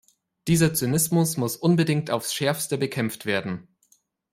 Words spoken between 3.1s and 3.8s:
werden.